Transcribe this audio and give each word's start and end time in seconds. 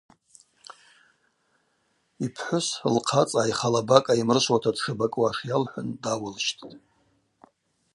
Йпхӏвыс 2.25 2.67
лхъацӏа 2.95 3.39
айха 3.43 3.67
лаба 3.73 3.97
кӏайымрышвуата 4.05 4.71
дшабакӏуаш 4.75 5.37
йалхӏвын 5.49 5.87
дауылщттӏ. 6.03 6.69